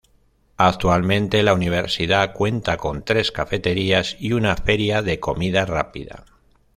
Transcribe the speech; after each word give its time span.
Actualmente, 0.57 1.43
la 1.43 1.53
universidad 1.53 2.33
cuenta 2.33 2.77
con 2.77 3.05
tres 3.05 3.31
cafeterías 3.31 4.17
y 4.19 4.33
una 4.33 4.55
feria 4.55 5.03
de 5.03 5.19
comida 5.19 5.63
rápida. 5.67 6.25